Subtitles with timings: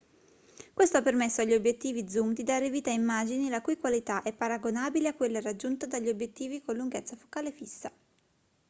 [0.73, 4.33] questo ha permesso agli obiettivi zoom di dare vita a immagini la cui qualità è
[4.33, 7.91] paragonabile a quella raggiunta dagli obiettivi con lunghezza focale fissa